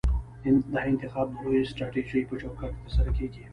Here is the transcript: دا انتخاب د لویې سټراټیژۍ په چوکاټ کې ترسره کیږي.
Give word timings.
دا 0.73 0.81
انتخاب 0.91 1.27
د 1.33 1.37
لویې 1.43 1.69
سټراټیژۍ 1.71 2.21
په 2.29 2.35
چوکاټ 2.41 2.71
کې 2.75 2.81
ترسره 2.85 3.11
کیږي. 3.17 3.43